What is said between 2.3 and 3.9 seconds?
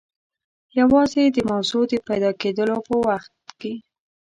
کېدلو په وخت کې.